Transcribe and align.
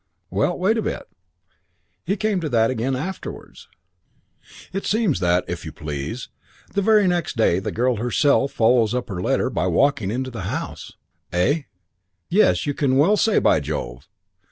"Well, 0.31 0.57
wait 0.57 0.79
a 0.79 0.81
bit. 0.81 1.03
He 2.07 2.17
came 2.17 2.41
to 2.41 2.49
that 2.49 2.71
again 2.71 2.95
afterwards. 2.95 3.67
It 4.73 4.83
seems 4.87 5.19
that, 5.19 5.45
if 5.47 5.63
you 5.63 5.71
please, 5.71 6.29
the 6.73 6.81
very 6.81 7.07
next 7.07 7.37
day 7.37 7.59
the 7.59 7.71
girl 7.71 7.97
herself 7.97 8.51
follows 8.51 8.95
up 8.95 9.09
her 9.09 9.21
letter 9.21 9.51
by 9.51 9.67
walking 9.67 10.09
into 10.09 10.31
the 10.31 10.41
house. 10.49 10.93
Eh? 11.31 11.65
Yes, 12.29 12.65
you 12.65 12.73
can 12.73 12.97
well 12.97 13.15
say 13.15 13.37
'By 13.37 13.59
Jove.' 13.59 14.09